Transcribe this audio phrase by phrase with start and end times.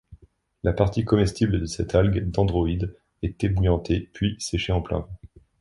[0.63, 5.19] La partie comestible de cette algue dendroïde est ébouillantée, puis séchée en plein vent.